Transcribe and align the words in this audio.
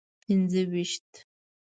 پنځه 0.23 0.61
ویشت. 0.71 1.09